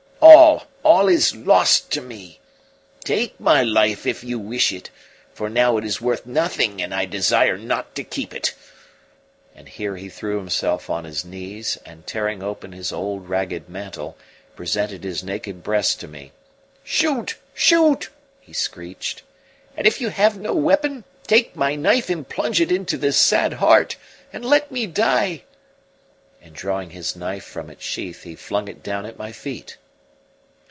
All, 0.23 0.65
all 0.83 1.07
is 1.09 1.35
lost 1.35 1.91
to 1.93 2.01
me! 2.01 2.39
Take 3.03 3.39
my 3.39 3.63
life 3.63 4.05
if 4.05 4.23
you 4.23 4.37
wish 4.37 4.71
it, 4.71 4.91
for 5.33 5.49
now 5.49 5.77
it 5.77 5.83
is 5.83 5.99
worth 5.99 6.27
nothing 6.27 6.79
and 6.79 6.93
I 6.93 7.05
desire 7.07 7.57
not 7.57 7.95
to 7.95 8.03
keep 8.03 8.31
it!" 8.31 8.53
And 9.55 9.67
here 9.67 9.95
he 9.97 10.09
threw 10.09 10.37
himself 10.37 10.91
on 10.91 11.05
his 11.05 11.25
knees 11.25 11.79
and, 11.87 12.05
tearing 12.05 12.43
open 12.43 12.71
his 12.71 12.91
old, 12.91 13.29
ragged 13.29 13.67
mantle, 13.67 14.15
presented 14.55 15.03
his 15.03 15.23
naked 15.23 15.63
breast 15.63 15.99
to 16.01 16.07
me. 16.07 16.33
"Shoot! 16.83 17.35
Shoot!" 17.55 18.09
he 18.41 18.53
screeched. 18.53 19.23
"And 19.75 19.87
if 19.87 19.99
you 19.99 20.09
have 20.09 20.37
no 20.39 20.53
weapon 20.53 21.03
take 21.25 21.55
my 21.55 21.73
knife 21.73 22.11
and 22.11 22.29
plunge 22.29 22.61
it 22.61 22.71
into 22.71 22.95
this 22.95 23.17
sad 23.17 23.53
heart, 23.53 23.95
and 24.31 24.45
let 24.45 24.71
me 24.71 24.85
die!" 24.85 25.43
And 26.43 26.53
drawing 26.53 26.91
his 26.91 27.15
knife 27.15 27.43
from 27.45 27.71
its 27.71 27.83
sheath, 27.83 28.21
he 28.21 28.35
flung 28.35 28.67
it 28.67 28.83
down 28.83 29.07
at 29.07 29.17
my 29.17 29.31
feet. 29.31 29.77